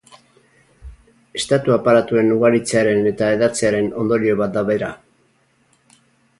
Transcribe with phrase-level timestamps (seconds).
[1.41, 4.93] Estatu-aparatuen ugaritzearen eta hedatzearen ondorio bat da bera.